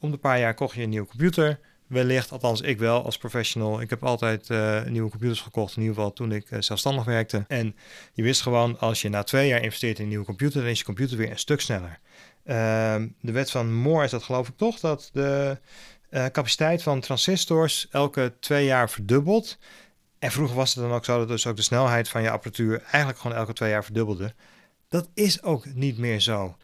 om 0.00 0.10
de 0.10 0.16
paar 0.16 0.38
jaar 0.38 0.54
kocht 0.54 0.74
je 0.74 0.82
een 0.82 0.88
nieuwe 0.88 1.06
computer. 1.06 1.60
Wellicht, 1.86 2.32
althans 2.32 2.60
ik 2.60 2.78
wel 2.78 3.04
als 3.04 3.18
professional. 3.18 3.80
Ik 3.80 3.90
heb 3.90 4.04
altijd 4.04 4.48
uh, 4.48 4.84
nieuwe 4.84 5.10
computers 5.10 5.40
gekocht, 5.40 5.76
in 5.76 5.82
ieder 5.82 5.96
geval 5.96 6.12
toen 6.12 6.32
ik 6.32 6.50
uh, 6.50 6.60
zelfstandig 6.60 7.04
werkte. 7.04 7.44
En 7.48 7.76
je 8.12 8.22
wist 8.22 8.42
gewoon, 8.42 8.78
als 8.78 9.02
je 9.02 9.08
na 9.08 9.22
twee 9.22 9.48
jaar 9.48 9.62
investeert 9.62 9.96
in 9.96 10.02
een 10.02 10.08
nieuwe 10.08 10.24
computer, 10.24 10.60
dan 10.60 10.70
is 10.70 10.78
je 10.78 10.84
computer 10.84 11.16
weer 11.16 11.30
een 11.30 11.38
stuk 11.38 11.60
sneller. 11.60 11.98
Uh, 12.44 12.54
de 13.20 13.32
wet 13.32 13.50
van 13.50 13.74
Moore 13.74 14.04
is 14.04 14.10
dat 14.10 14.22
geloof 14.22 14.48
ik 14.48 14.56
toch, 14.56 14.80
dat 14.80 15.10
de 15.12 15.58
uh, 16.10 16.26
capaciteit 16.26 16.82
van 16.82 17.00
transistors 17.00 17.88
elke 17.90 18.32
twee 18.40 18.64
jaar 18.64 18.90
verdubbelt. 18.90 19.58
En 20.18 20.30
vroeger 20.30 20.56
was 20.56 20.74
het 20.74 20.84
dan 20.84 20.92
ook 20.92 21.04
zo 21.04 21.18
dat 21.18 21.28
dus 21.28 21.46
ook 21.46 21.56
de 21.56 21.62
snelheid 21.62 22.08
van 22.08 22.22
je 22.22 22.30
apparatuur 22.30 22.82
eigenlijk 22.82 23.18
gewoon 23.18 23.36
elke 23.36 23.52
twee 23.52 23.70
jaar 23.70 23.84
verdubbelde. 23.84 24.34
Dat 24.88 25.08
is 25.14 25.42
ook 25.42 25.74
niet 25.74 25.98
meer 25.98 26.20
zo. 26.20 26.56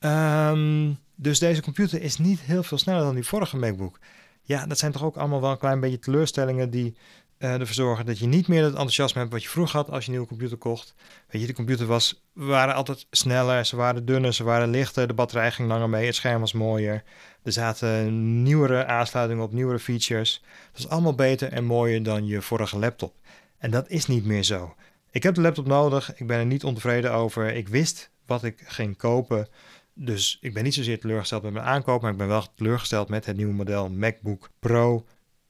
Um, 0.00 0.98
dus 1.14 1.38
deze 1.38 1.62
computer 1.62 2.02
is 2.02 2.18
niet 2.18 2.40
heel 2.40 2.62
veel 2.62 2.78
sneller 2.78 3.02
dan 3.02 3.14
die 3.14 3.26
vorige 3.26 3.56
MacBook. 3.56 3.98
Ja, 4.42 4.66
dat 4.66 4.78
zijn 4.78 4.92
toch 4.92 5.02
ook 5.04 5.16
allemaal 5.16 5.40
wel 5.40 5.50
een 5.50 5.58
klein 5.58 5.80
beetje 5.80 5.98
teleurstellingen 5.98 6.70
die 6.70 6.96
uh, 7.42 7.52
ervoor 7.52 7.74
zorgen 7.74 8.06
dat 8.06 8.18
je 8.18 8.26
niet 8.26 8.48
meer 8.48 8.62
het 8.62 8.72
enthousiasme 8.72 9.20
hebt 9.20 9.32
wat 9.32 9.42
je 9.42 9.48
vroeger 9.48 9.76
had 9.76 9.90
als 9.90 10.00
je 10.00 10.04
een 10.04 10.10
nieuwe 10.10 10.28
computer 10.28 10.56
kocht. 10.56 10.94
Weet 11.28 11.40
je, 11.40 11.46
de 11.46 11.54
computer 11.54 11.86
was, 11.86 12.24
waren 12.32 12.74
altijd 12.74 13.06
sneller, 13.10 13.66
ze 13.66 13.76
waren 13.76 14.04
dunner, 14.04 14.34
ze 14.34 14.44
waren 14.44 14.70
lichter, 14.70 15.06
de 15.06 15.14
batterij 15.14 15.52
ging 15.52 15.68
langer 15.68 15.88
mee, 15.88 16.06
het 16.06 16.14
scherm 16.14 16.40
was 16.40 16.52
mooier. 16.52 17.02
Er 17.42 17.52
zaten 17.52 18.42
nieuwere 18.42 18.86
aansluitingen 18.86 19.44
op, 19.44 19.52
nieuwere 19.52 19.78
features. 19.78 20.42
Dat 20.72 20.80
is 20.80 20.88
allemaal 20.88 21.14
beter 21.14 21.52
en 21.52 21.64
mooier 21.64 22.02
dan 22.02 22.26
je 22.26 22.42
vorige 22.42 22.78
laptop. 22.78 23.14
En 23.58 23.70
dat 23.70 23.88
is 23.88 24.06
niet 24.06 24.24
meer 24.24 24.42
zo. 24.42 24.74
Ik 25.10 25.22
heb 25.22 25.34
de 25.34 25.40
laptop 25.40 25.66
nodig, 25.66 26.14
ik 26.16 26.26
ben 26.26 26.38
er 26.38 26.46
niet 26.46 26.64
ontevreden 26.64 27.12
over. 27.12 27.54
Ik 27.54 27.68
wist 27.68 28.10
wat 28.26 28.44
ik 28.44 28.62
ging 28.66 28.96
kopen. 28.96 29.48
Dus 29.94 30.38
ik 30.40 30.54
ben 30.54 30.64
niet 30.64 30.74
zozeer 30.74 31.00
teleurgesteld 31.00 31.42
met 31.42 31.52
mijn 31.52 31.66
aankoop, 31.66 32.02
maar 32.02 32.10
ik 32.10 32.16
ben 32.16 32.28
wel 32.28 32.46
teleurgesteld 32.54 33.08
met 33.08 33.26
het 33.26 33.36
nieuwe 33.36 33.52
model 33.52 33.90
MacBook 33.90 34.50
Pro. 34.58 35.06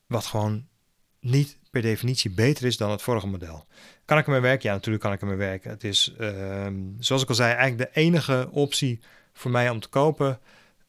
Wat 0.06 0.26
gewoon 0.26 0.66
niet 1.22 1.58
per 1.70 1.82
definitie 1.82 2.30
beter 2.30 2.66
is 2.66 2.76
dan 2.76 2.90
het 2.90 3.02
vorige 3.02 3.26
model. 3.26 3.66
Kan 4.04 4.18
ik 4.18 4.26
ermee 4.26 4.40
werken? 4.40 4.68
Ja, 4.68 4.74
natuurlijk 4.74 5.02
kan 5.04 5.12
ik 5.12 5.20
ermee 5.20 5.36
werken. 5.36 5.70
Het 5.70 5.84
is, 5.84 6.14
uh, 6.20 6.66
zoals 6.98 7.22
ik 7.22 7.28
al 7.28 7.34
zei, 7.34 7.52
eigenlijk 7.54 7.94
de 7.94 8.00
enige 8.00 8.48
optie 8.50 9.00
voor 9.32 9.50
mij 9.50 9.70
om 9.70 9.80
te 9.80 9.88
kopen. 9.88 10.40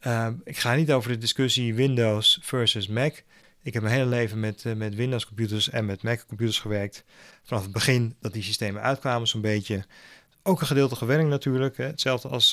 Uh, 0.07 0.27
ik 0.43 0.57
ga 0.57 0.75
niet 0.75 0.91
over 0.91 1.11
de 1.11 1.17
discussie 1.17 1.75
Windows 1.75 2.39
versus 2.41 2.87
Mac. 2.87 3.23
Ik 3.61 3.73
heb 3.73 3.83
mijn 3.83 3.95
hele 3.95 4.09
leven 4.09 4.39
met, 4.39 4.63
met 4.75 4.95
Windows 4.95 5.25
computers 5.25 5.69
en 5.69 5.85
met 5.85 6.03
Mac 6.03 6.25
computers 6.27 6.59
gewerkt. 6.59 7.03
Vanaf 7.43 7.63
het 7.63 7.71
begin 7.71 8.15
dat 8.19 8.33
die 8.33 8.43
systemen 8.43 8.81
uitkwamen 8.81 9.27
zo'n 9.27 9.41
beetje. 9.41 9.85
Ook 10.43 10.61
een 10.61 10.67
gedeelte 10.67 10.95
gewenning 10.95 11.29
natuurlijk. 11.29 11.77
Hè. 11.77 11.85
Hetzelfde 11.85 12.27
als 12.27 12.51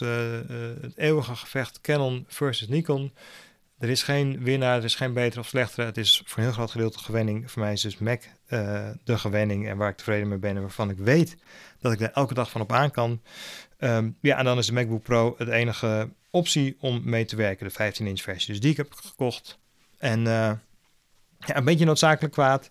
het 0.81 0.97
eeuwige 0.97 1.37
gevecht 1.37 1.81
Canon 1.81 2.25
versus 2.29 2.69
Nikon. 2.69 3.13
Er 3.81 3.89
is 3.89 4.03
geen 4.03 4.43
winnaar, 4.43 4.77
er 4.77 4.85
is 4.85 4.95
geen 4.95 5.13
betere 5.13 5.41
of 5.41 5.47
slechtere. 5.47 5.87
Het 5.87 5.97
is 5.97 6.23
voor 6.25 6.39
een 6.39 6.45
heel 6.45 6.53
groot 6.53 6.71
gedeelte 6.71 6.99
gewenning. 6.99 7.51
Voor 7.51 7.63
mij 7.63 7.73
is 7.73 7.81
dus 7.81 7.99
Mac 7.99 8.23
uh, 8.49 8.89
de 9.05 9.19
gewenning 9.19 9.69
en 9.69 9.77
waar 9.77 9.89
ik 9.91 9.97
tevreden 9.97 10.29
mee 10.29 10.39
ben 10.39 10.57
en 10.57 10.61
waarvan 10.61 10.91
ik 10.91 10.99
weet 10.99 11.37
dat 11.79 11.93
ik 11.93 12.01
er 12.01 12.11
elke 12.13 12.35
dag 12.35 12.51
van 12.51 12.61
op 12.61 12.73
aan 12.73 12.91
kan. 12.91 13.23
Um, 13.79 14.17
ja, 14.21 14.37
en 14.37 14.45
dan 14.45 14.59
is 14.59 14.67
de 14.67 14.73
MacBook 14.73 15.03
Pro 15.03 15.35
het 15.39 15.49
enige 15.49 16.11
optie 16.31 16.77
om 16.81 17.01
mee 17.05 17.25
te 17.25 17.37
werken, 17.37 17.69
de 17.69 17.93
15-inch 17.93 18.21
versie. 18.21 18.51
Dus 18.51 18.61
die 18.61 18.75
heb 18.77 18.87
ik 18.87 18.95
gekocht. 18.95 19.59
En 19.99 20.19
uh, 20.19 20.25
ja, 21.39 21.57
een 21.57 21.65
beetje 21.65 21.85
noodzakelijk 21.85 22.33
kwaad 22.33 22.71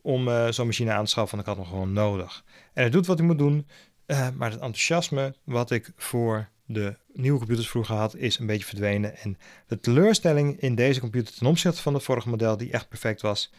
om 0.00 0.28
uh, 0.28 0.48
zo'n 0.50 0.66
machine 0.66 0.92
aan 0.92 1.04
te 1.04 1.10
schaffen, 1.10 1.36
want 1.36 1.48
ik 1.48 1.54
had 1.54 1.64
hem 1.64 1.74
gewoon 1.74 1.92
nodig. 1.92 2.44
En 2.72 2.82
het 2.82 2.92
doet 2.92 3.06
wat 3.06 3.18
hij 3.18 3.26
moet 3.26 3.38
doen, 3.38 3.66
maar 4.06 4.50
het 4.50 4.60
enthousiasme 4.60 5.34
wat 5.44 5.70
ik 5.70 5.92
voor 5.96 6.48
de 6.72 6.96
nieuwe 7.12 7.38
computers 7.38 7.68
vroeger 7.68 7.94
had, 7.94 8.16
is 8.16 8.38
een 8.38 8.46
beetje 8.46 8.66
verdwenen. 8.66 9.16
En 9.16 9.38
de 9.66 9.80
teleurstelling 9.80 10.60
in 10.60 10.74
deze 10.74 11.00
computer 11.00 11.34
ten 11.34 11.46
opzichte 11.46 11.82
van 11.82 11.94
het 11.94 12.02
vorige 12.02 12.28
model, 12.28 12.56
die 12.56 12.72
echt 12.72 12.88
perfect 12.88 13.20
was, 13.20 13.52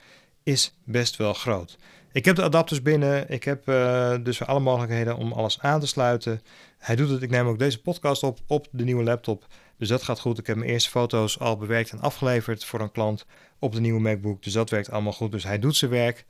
is 0.43 0.77
best 0.83 1.15
wel 1.15 1.33
groot. 1.33 1.77
Ik 2.11 2.25
heb 2.25 2.35
de 2.35 2.43
adapters 2.43 2.81
binnen. 2.81 3.29
Ik 3.29 3.43
heb 3.43 3.69
uh, 3.69 4.15
dus 4.23 4.43
alle 4.43 4.59
mogelijkheden 4.59 5.17
om 5.17 5.31
alles 5.31 5.59
aan 5.59 5.79
te 5.79 5.87
sluiten. 5.87 6.41
Hij 6.77 6.95
doet 6.95 7.09
het. 7.09 7.21
Ik 7.21 7.29
neem 7.29 7.47
ook 7.47 7.59
deze 7.59 7.81
podcast 7.81 8.23
op 8.23 8.39
op 8.47 8.67
de 8.71 8.83
nieuwe 8.83 9.03
laptop. 9.03 9.47
Dus 9.77 9.87
dat 9.87 10.03
gaat 10.03 10.19
goed. 10.19 10.37
Ik 10.37 10.47
heb 10.47 10.55
mijn 10.55 10.69
eerste 10.69 10.89
foto's 10.89 11.39
al 11.39 11.57
bewerkt 11.57 11.91
en 11.91 11.99
afgeleverd 11.99 12.65
voor 12.65 12.79
een 12.79 12.91
klant 12.91 13.25
op 13.59 13.73
de 13.73 13.79
nieuwe 13.79 13.99
MacBook. 13.99 14.43
Dus 14.43 14.53
dat 14.53 14.69
werkt 14.69 14.91
allemaal 14.91 15.13
goed. 15.13 15.31
Dus 15.31 15.43
hij 15.43 15.59
doet 15.59 15.75
zijn 15.75 15.91
werk. 15.91 16.25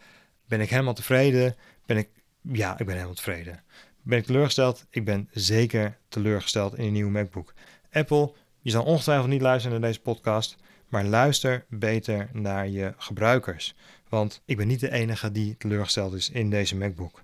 Ben 0.48 0.62
ik 0.62 0.70
helemaal 0.70 0.94
tevreden? 0.94 1.56
Ben 1.86 1.98
ik, 1.98 2.10
ja, 2.42 2.72
ik 2.72 2.86
ben 2.86 2.96
helemaal 2.96 3.16
tevreden. 3.16 3.64
Ben 4.04 4.18
ik 4.18 4.26
teleurgesteld? 4.26 4.86
Ik 4.90 5.06
ben 5.06 5.30
zeker 5.32 5.98
teleurgesteld 6.08 6.78
in 6.78 6.86
een 6.86 6.92
nieuwe 6.92 7.12
MacBook. 7.12 7.54
Apple, 7.92 8.34
je 8.62 8.70
zal 8.70 8.84
ongetwijfeld 8.84 9.30
niet 9.30 9.42
luisteren 9.42 9.80
naar 9.80 9.90
deze 9.90 10.02
podcast, 10.02 10.56
maar 10.88 11.06
luister 11.06 11.66
beter 11.70 12.30
naar 12.34 12.68
je 12.68 12.94
gebruikers. 12.98 13.76
Want 14.10 14.42
ik 14.46 14.58
ben 14.58 14.68
niet 14.68 14.80
de 14.80 14.92
enige 14.92 15.32
die 15.32 15.58
teleurgesteld 15.58 16.14
is 16.14 16.30
in 16.30 16.50
deze 16.50 16.78
MacBook. 16.78 17.22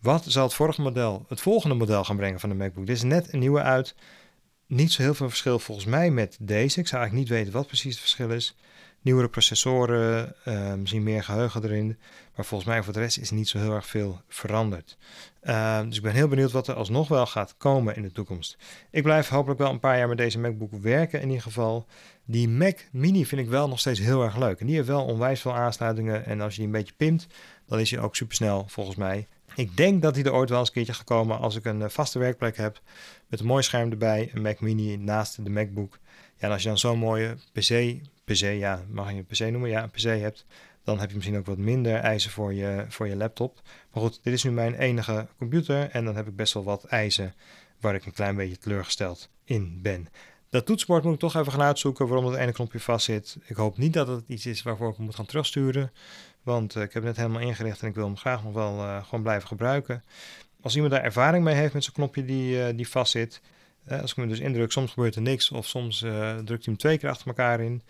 Wat 0.00 0.24
zal 0.26 0.42
het 0.42 0.54
vorige 0.54 0.80
model, 0.80 1.24
het 1.28 1.40
volgende 1.40 1.74
model 1.74 2.04
gaan 2.04 2.16
brengen 2.16 2.40
van 2.40 2.48
de 2.48 2.54
MacBook? 2.54 2.86
Dit 2.86 2.96
is 2.96 3.02
net 3.02 3.32
een 3.32 3.38
nieuwe 3.38 3.62
uit. 3.62 3.94
Niet 4.66 4.92
zo 4.92 5.02
heel 5.02 5.14
veel 5.14 5.28
verschil 5.28 5.58
volgens 5.58 5.86
mij 5.86 6.10
met 6.10 6.36
deze. 6.40 6.80
Ik 6.80 6.86
zou 6.86 7.02
eigenlijk 7.02 7.30
niet 7.30 7.38
weten 7.38 7.52
wat 7.52 7.66
precies 7.66 7.92
het 7.92 8.00
verschil 8.00 8.30
is 8.30 8.56
nieuwere 9.02 9.28
processoren, 9.28 10.34
uh, 10.44 10.74
misschien 10.74 11.02
meer 11.02 11.24
geheugen 11.24 11.64
erin. 11.64 11.98
Maar 12.36 12.44
volgens 12.44 12.70
mij 12.70 12.82
voor 12.82 12.92
de 12.92 12.98
rest 12.98 13.18
is 13.18 13.30
niet 13.30 13.48
zo 13.48 13.58
heel 13.58 13.74
erg 13.74 13.86
veel 13.86 14.20
veranderd. 14.28 14.96
Uh, 15.42 15.82
dus 15.82 15.96
ik 15.96 16.02
ben 16.02 16.12
heel 16.12 16.28
benieuwd 16.28 16.52
wat 16.52 16.68
er 16.68 16.74
alsnog 16.74 17.08
wel 17.08 17.26
gaat 17.26 17.54
komen 17.56 17.96
in 17.96 18.02
de 18.02 18.12
toekomst. 18.12 18.56
Ik 18.90 19.02
blijf 19.02 19.28
hopelijk 19.28 19.60
wel 19.60 19.70
een 19.70 19.80
paar 19.80 19.98
jaar 19.98 20.08
met 20.08 20.16
deze 20.16 20.38
MacBook 20.38 20.72
werken 20.72 21.20
in 21.20 21.28
ieder 21.28 21.42
geval. 21.42 21.86
Die 22.24 22.48
Mac 22.48 22.78
Mini 22.92 23.26
vind 23.26 23.40
ik 23.40 23.48
wel 23.48 23.68
nog 23.68 23.80
steeds 23.80 24.00
heel 24.00 24.22
erg 24.22 24.36
leuk. 24.36 24.60
En 24.60 24.66
die 24.66 24.74
heeft 24.74 24.88
wel 24.88 25.04
onwijs 25.04 25.40
veel 25.40 25.54
aansluitingen. 25.54 26.26
En 26.26 26.40
als 26.40 26.52
je 26.52 26.58
die 26.58 26.66
een 26.66 26.78
beetje 26.78 26.94
pimpt, 26.96 27.26
dan 27.66 27.80
is 27.80 27.90
hij 27.90 28.00
ook 28.00 28.16
super 28.16 28.34
snel 28.34 28.64
volgens 28.68 28.96
mij. 28.96 29.26
Ik 29.58 29.76
denk 29.76 30.02
dat 30.02 30.14
hij 30.14 30.24
er 30.24 30.32
ooit 30.32 30.48
wel 30.48 30.58
eens 30.58 30.68
een 30.68 30.74
keertje 30.74 30.92
gaat 30.92 31.04
komen 31.04 31.38
als 31.38 31.56
ik 31.56 31.64
een 31.64 31.82
eh, 31.82 31.88
vaste 31.88 32.18
werkplek 32.18 32.56
heb. 32.56 32.80
Met 33.26 33.40
een 33.40 33.46
mooi 33.46 33.62
scherm 33.62 33.90
erbij, 33.90 34.30
een 34.34 34.42
Mac 34.42 34.60
Mini 34.60 34.96
naast 34.96 35.44
de 35.44 35.50
MacBook. 35.50 35.98
Ja, 36.36 36.46
en 36.46 36.50
als 36.50 36.62
je 36.62 36.68
dan 36.68 36.78
zo'n 36.78 36.98
mooie 36.98 37.36
PC 37.52 37.96
PC, 38.24 38.40
ja, 38.40 38.84
mag 38.88 39.10
je 39.10 39.16
een 39.16 39.26
PC 39.26 39.38
noemen? 39.38 39.70
Ja, 39.70 39.82
een 39.82 39.90
PC 39.90 40.02
hebt, 40.02 40.46
dan 40.84 40.98
heb 40.98 41.08
je 41.08 41.14
misschien 41.14 41.36
ook 41.36 41.46
wat 41.46 41.58
minder 41.58 41.94
eisen 41.94 42.30
voor 42.30 42.54
je, 42.54 42.84
voor 42.88 43.08
je 43.08 43.16
laptop. 43.16 43.60
Maar 43.92 44.02
goed, 44.02 44.20
dit 44.22 44.32
is 44.32 44.42
nu 44.42 44.50
mijn 44.50 44.74
enige 44.74 45.26
computer 45.38 45.90
en 45.90 46.04
dan 46.04 46.16
heb 46.16 46.26
ik 46.26 46.36
best 46.36 46.54
wel 46.54 46.64
wat 46.64 46.84
eisen 46.84 47.34
waar 47.80 47.94
ik 47.94 48.06
een 48.06 48.12
klein 48.12 48.36
beetje 48.36 48.58
teleurgesteld 48.58 49.28
in 49.44 49.78
ben. 49.82 50.08
Dat 50.50 50.66
toetsenbord 50.66 51.04
moet 51.04 51.14
ik 51.14 51.18
toch 51.18 51.36
even 51.36 51.52
gaan 51.52 51.62
uitzoeken 51.62 52.06
waarom 52.08 52.30
dat 52.30 52.40
ene 52.40 52.52
knopje 52.52 52.80
vast 52.80 53.04
zit. 53.04 53.36
Ik 53.46 53.56
hoop 53.56 53.78
niet 53.78 53.92
dat 53.92 54.06
het 54.06 54.24
iets 54.26 54.46
is 54.46 54.62
waarvoor 54.62 54.90
ik 54.90 54.98
moet 54.98 55.14
gaan 55.14 55.26
terugsturen. 55.26 55.92
Want 56.42 56.74
uh, 56.74 56.82
ik 56.82 56.92
heb 56.92 57.02
het 57.02 57.16
net 57.16 57.26
helemaal 57.26 57.48
ingericht 57.48 57.82
en 57.82 57.88
ik 57.88 57.94
wil 57.94 58.04
hem 58.04 58.16
graag 58.16 58.44
nog 58.44 58.52
wel 58.52 58.78
uh, 58.78 59.04
gewoon 59.04 59.22
blijven 59.22 59.48
gebruiken. 59.48 60.04
Als 60.60 60.74
iemand 60.74 60.92
daar 60.92 61.02
ervaring 61.02 61.44
mee 61.44 61.54
heeft 61.54 61.74
met 61.74 61.84
zo'n 61.84 61.94
knopje 61.94 62.24
die, 62.24 62.56
uh, 62.56 62.66
die 62.76 62.88
vast 62.88 63.10
zit. 63.10 63.40
als 63.88 64.10
ik 64.10 64.16
hem 64.16 64.28
dus 64.28 64.40
indruk, 64.40 64.72
soms 64.72 64.92
gebeurt 64.92 65.14
er 65.14 65.22
niks. 65.22 65.50
Of 65.50 65.66
soms 65.66 65.98
drukt 65.98 66.46
hij 66.46 66.58
hem 66.60 66.76
twee 66.76 66.98
keer 66.98 67.08
achter 67.08 67.26
elkaar 67.26 67.60
in. 67.60 67.82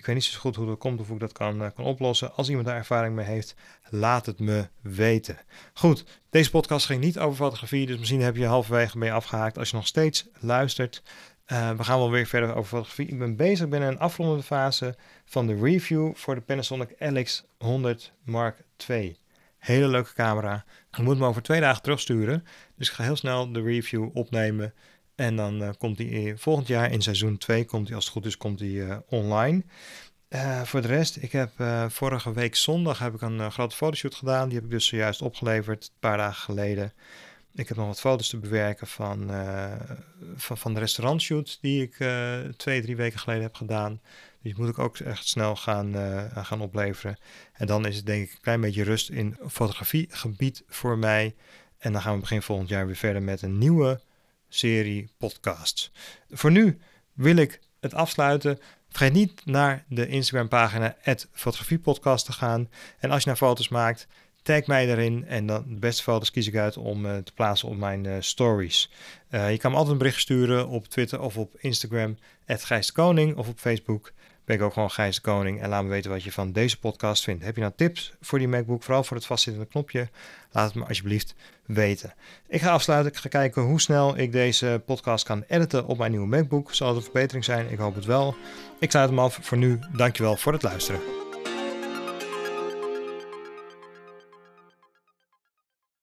Ik 0.00 0.06
weet 0.06 0.14
niet 0.14 0.24
zo 0.24 0.38
goed 0.38 0.56
hoe 0.56 0.66
dat 0.66 0.78
komt 0.78 1.00
of 1.00 1.06
hoe 1.06 1.14
ik 1.14 1.20
dat 1.20 1.32
kan, 1.32 1.62
eh, 1.62 1.70
kan 1.74 1.84
oplossen. 1.84 2.34
Als 2.34 2.48
iemand 2.48 2.66
daar 2.66 2.76
ervaring 2.76 3.14
mee 3.14 3.26
heeft, 3.26 3.54
laat 3.88 4.26
het 4.26 4.38
me 4.38 4.68
weten. 4.80 5.38
Goed, 5.74 6.04
deze 6.30 6.50
podcast 6.50 6.86
ging 6.86 7.00
niet 7.00 7.18
over 7.18 7.36
fotografie, 7.36 7.86
dus 7.86 7.98
misschien 7.98 8.20
heb 8.20 8.36
je 8.36 8.46
halverwege 8.46 8.98
mee 8.98 9.12
afgehaakt. 9.12 9.58
Als 9.58 9.70
je 9.70 9.76
nog 9.76 9.86
steeds 9.86 10.28
luistert, 10.38 11.02
we 11.46 11.84
gaan 11.84 11.98
wel 11.98 12.10
weer 12.10 12.26
verder 12.26 12.54
over 12.54 12.68
fotografie. 12.68 13.06
Ik 13.06 13.18
ben 13.18 13.36
bezig, 13.36 13.66
in 13.66 13.82
een 13.82 13.98
afrondende 13.98 14.42
fase 14.42 14.96
van 15.30 15.46
de 15.46 15.54
review 15.60 16.14
voor 16.14 16.34
de 16.34 16.40
Panasonic 16.40 16.90
LX100 16.90 18.12
Mark 18.24 18.64
II. 18.88 19.16
Hele 19.58 19.88
leuke 19.88 20.12
camera. 20.12 20.64
Ik 20.90 20.98
moet 20.98 21.14
hem 21.14 21.24
over 21.24 21.42
twee 21.42 21.60
dagen 21.60 21.82
terugsturen, 21.82 22.44
dus 22.76 22.88
ik 22.88 22.94
ga 22.94 23.02
heel 23.02 23.16
snel 23.16 23.52
de 23.52 23.62
review 23.62 24.08
opnemen 24.16 24.74
en 25.14 25.36
dan 25.36 25.62
uh, 25.62 25.68
komt 25.78 25.98
hij 25.98 26.34
volgend 26.36 26.66
jaar 26.66 26.92
in 26.92 27.02
seizoen 27.02 27.38
2, 27.38 27.64
komt 27.64 27.92
als 27.92 28.04
het 28.04 28.12
goed 28.12 28.26
is, 28.26 28.36
komt 28.36 28.60
hij 28.60 28.68
uh, 28.68 28.96
online. 29.08 29.62
Voor 30.64 30.82
de 30.82 30.88
rest, 30.88 31.16
ik 31.16 31.32
heb 31.32 31.50
vorige 31.88 32.32
week 32.32 32.56
zondag 32.56 32.98
heb 32.98 33.14
ik 33.14 33.20
een 33.20 33.52
grote 33.52 33.76
fotoshoot 33.76 34.14
gedaan. 34.14 34.48
Die 34.48 34.54
heb 34.54 34.64
ik 34.64 34.70
dus 34.70 34.86
zojuist 34.86 35.22
opgeleverd, 35.22 35.84
een 35.84 35.98
paar 35.98 36.16
dagen 36.16 36.42
geleden. 36.42 36.92
Ik 37.54 37.68
heb 37.68 37.76
nog 37.76 37.86
wat 37.86 38.00
foto's 38.00 38.28
te 38.28 38.38
bewerken 38.38 38.86
van, 38.86 39.30
van, 40.36 40.58
van 40.58 40.74
de 40.74 40.80
restaurantshoot 40.80 41.58
die 41.60 41.82
ik 41.82 41.94
twee, 42.56 42.82
drie 42.82 42.96
weken 42.96 43.18
geleden 43.18 43.42
heb 43.42 43.54
gedaan. 43.54 44.00
Die 44.42 44.54
moet 44.56 44.68
ik 44.68 44.78
ook 44.78 44.98
echt 44.98 45.26
snel 45.26 45.56
gaan, 45.56 45.94
gaan 46.44 46.60
opleveren. 46.60 47.18
En 47.52 47.66
dan 47.66 47.86
is 47.86 47.96
het 47.96 48.06
denk 48.06 48.24
ik 48.24 48.32
een 48.32 48.40
klein 48.40 48.60
beetje 48.60 48.82
rust 48.82 49.10
in 49.10 49.36
fotografiegebied 49.48 50.62
voor 50.68 50.98
mij. 50.98 51.34
En 51.78 51.92
dan 51.92 52.02
gaan 52.02 52.14
we 52.14 52.20
begin 52.20 52.42
volgend 52.42 52.68
jaar 52.68 52.86
weer 52.86 52.96
verder 52.96 53.22
met 53.22 53.42
een 53.42 53.58
nieuwe 53.58 54.00
serie 54.48 55.10
podcasts. 55.18 55.92
Voor 56.30 56.50
nu 56.50 56.78
wil 57.12 57.36
ik 57.36 57.60
het 57.80 57.94
afsluiten. 57.94 58.58
Vergeet 58.88 59.12
niet 59.12 59.46
naar 59.46 59.84
de 59.88 60.06
Instagram 60.08 60.48
pagina 60.48 60.96
fotografiepodcast 61.32 62.24
te 62.24 62.32
gaan. 62.32 62.68
En 62.98 63.10
als 63.10 63.22
je 63.22 63.28
naar 63.28 63.36
foto's 63.36 63.68
maakt, 63.68 64.06
tag 64.42 64.66
mij 64.66 64.86
daarin. 64.86 65.24
En 65.26 65.46
dan 65.46 65.64
de 65.68 65.78
beste 65.78 66.02
foto's 66.02 66.30
kies 66.30 66.46
ik 66.46 66.56
uit 66.56 66.76
om 66.76 67.06
uh, 67.06 67.16
te 67.16 67.32
plaatsen 67.32 67.68
op 67.68 67.76
mijn 67.76 68.04
uh, 68.04 68.14
stories. 68.20 68.90
Uh, 69.30 69.50
je 69.50 69.58
kan 69.58 69.70
me 69.70 69.76
altijd 69.76 69.94
een 69.94 70.02
bericht 70.02 70.20
sturen 70.20 70.68
op 70.68 70.86
Twitter 70.86 71.20
of 71.20 71.36
op 71.36 71.54
Instagram. 71.58 72.18
Gijs 72.46 72.92
Koning 72.92 73.36
of 73.36 73.48
op 73.48 73.58
Facebook 73.58 74.12
ben 74.50 74.58
ik 74.58 74.64
ook 74.64 74.72
gewoon 74.72 74.90
Gijs 74.90 75.14
de 75.14 75.20
Koning. 75.20 75.60
En 75.60 75.68
laat 75.68 75.82
me 75.82 75.88
weten 75.88 76.10
wat 76.10 76.22
je 76.22 76.32
van 76.32 76.52
deze 76.52 76.78
podcast 76.78 77.24
vindt. 77.24 77.44
Heb 77.44 77.54
je 77.54 77.60
nou 77.60 77.72
tips 77.76 78.12
voor 78.20 78.38
die 78.38 78.48
MacBook, 78.48 78.82
vooral 78.82 79.04
voor 79.04 79.16
het 79.16 79.26
vastzittende 79.26 79.68
knopje? 79.68 80.08
Laat 80.50 80.66
het 80.66 80.74
me 80.74 80.84
alsjeblieft 80.84 81.34
weten. 81.66 82.14
Ik 82.48 82.60
ga 82.60 82.70
afsluiten. 82.70 83.12
Ik 83.12 83.18
ga 83.18 83.28
kijken 83.28 83.62
hoe 83.62 83.80
snel 83.80 84.18
ik 84.18 84.32
deze 84.32 84.82
podcast 84.86 85.24
kan 85.24 85.44
editen 85.48 85.86
op 85.86 85.98
mijn 85.98 86.10
nieuwe 86.10 86.26
MacBook. 86.26 86.74
Zal 86.74 86.88
het 86.88 86.96
een 86.96 87.02
verbetering 87.02 87.44
zijn? 87.44 87.70
Ik 87.70 87.78
hoop 87.78 87.94
het 87.94 88.04
wel. 88.04 88.34
Ik 88.78 88.90
sluit 88.90 89.08
hem 89.08 89.18
af 89.18 89.38
voor 89.40 89.58
nu. 89.58 89.78
Dankjewel 89.92 90.36
voor 90.36 90.52
het 90.52 90.62
luisteren. 90.62 91.29